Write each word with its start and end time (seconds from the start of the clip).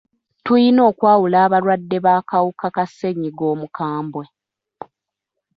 Tuyina 0.45 0.81
okwawula 0.89 1.37
abalwadde 1.45 1.97
b'akawuka 2.05 2.67
ka 2.75 2.83
ssenyiga 2.89 3.43
omukambwe. 3.53 4.25